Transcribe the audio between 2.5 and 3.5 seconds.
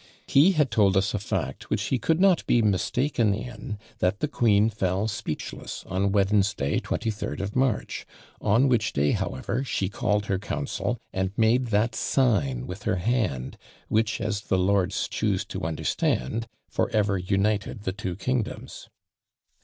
mistaken